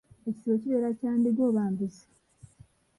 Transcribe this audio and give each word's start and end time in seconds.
Ekisibo 0.29 0.55
kibeera 0.61 0.89
kya 0.99 1.11
ndiga 1.17 1.41
oba 1.49 1.63
mbuzi? 1.71 2.03